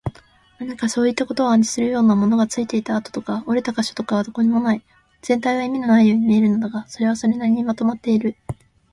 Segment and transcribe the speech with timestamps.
[0.59, 4.81] 何かそういったことを暗示するような、ものがついていた跡とか、折れた個所とかはどこにもない。
[5.21, 8.35] 全体は意味のないように見えるのだが、それはそれなりにまとまっている。